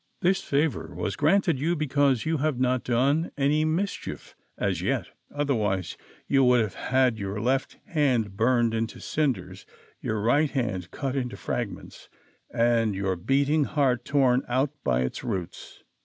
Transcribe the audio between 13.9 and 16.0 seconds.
torn out by its roots.''